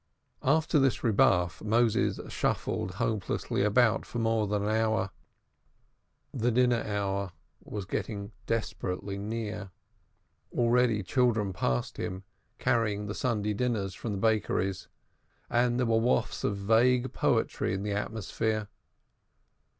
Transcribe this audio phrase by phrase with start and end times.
[0.41, 5.11] After this rebuff, Moses shuffled hopelessly about for more than an hour;
[6.33, 9.69] the dinner hour was getting desperately near;
[10.57, 12.23] already children passed him,
[12.57, 14.87] carrying the Sunday dinners from the bakeries,
[15.51, 18.69] and there were wafts of vague poetry in the atmosphere.